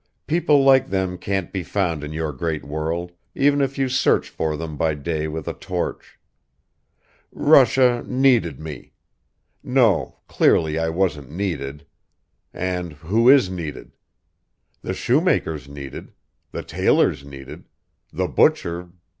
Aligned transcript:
People 0.25 0.63
like 0.63 0.87
them 0.89 1.19
can't 1.19 1.53
be 1.53 1.61
found 1.61 2.03
in 2.03 2.11
your 2.11 2.33
great 2.33 2.65
world 2.65 3.11
even 3.35 3.61
if 3.61 3.77
you 3.77 3.87
search 3.87 4.29
for 4.29 4.57
them 4.57 4.75
by 4.75 4.95
day 4.95 5.27
with 5.27 5.47
a 5.47 5.53
torch... 5.53 6.17
Russia 7.31 8.03
needed 8.07 8.59
me... 8.59 8.93
no, 9.61 10.17
clearly 10.27 10.79
I 10.79 10.89
wasn't 10.89 11.29
needed. 11.29 11.85
And 12.51 12.93
who 12.93 13.29
is 13.29 13.51
needed? 13.51 13.91
The 14.81 14.95
shoemaker's 14.95 15.69
needed, 15.69 16.13
the 16.51 16.63
tailor's 16.63 17.23
needed, 17.23 17.65
the 18.11 18.27
butcher 18.27 18.89